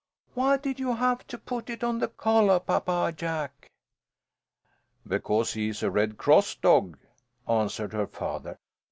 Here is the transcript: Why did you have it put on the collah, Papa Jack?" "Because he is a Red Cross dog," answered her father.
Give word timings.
Why 0.33 0.57
did 0.57 0.79
you 0.79 0.95
have 0.95 1.19
it 1.31 1.45
put 1.45 1.83
on 1.83 1.99
the 1.99 2.07
collah, 2.07 2.59
Papa 2.59 3.13
Jack?" 3.15 3.69
"Because 5.07 5.53
he 5.53 5.69
is 5.69 5.83
a 5.83 5.91
Red 5.91 6.17
Cross 6.17 6.55
dog," 6.55 6.97
answered 7.47 7.93
her 7.93 8.07
father. 8.07 8.57